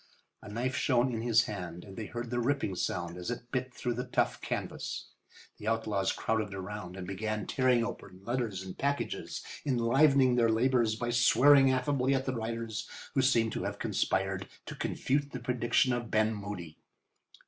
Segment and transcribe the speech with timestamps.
[0.41, 3.71] A knife shone in his hand, and they heard the ripping sound as it bit
[3.71, 5.09] through the tough canvas.
[5.59, 11.11] The outlaws crowded around and began tearing open letters and packages, enlivening their labours by
[11.11, 16.09] swearing affably at the writers, who seemed to have conspired to confute the prediction of
[16.09, 16.79] Ben Moody.